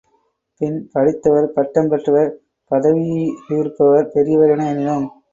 [0.61, 2.31] பின் படித்தவர், பட்டம் பெற்றவர்,
[2.71, 5.07] பதவீயிலிருப்பவர் பெரியவர் என எண்ணினோம்.